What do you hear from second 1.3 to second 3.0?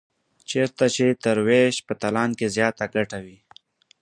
وېش په تالان کې زیاته